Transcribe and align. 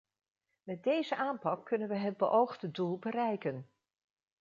Met 0.63 0.83
deze 0.83 1.15
aanpak 1.15 1.65
kunnen 1.65 1.87
we 1.87 1.95
het 1.95 2.17
beoogde 2.17 2.71
doel 2.71 2.97
bereiken. 2.97 3.69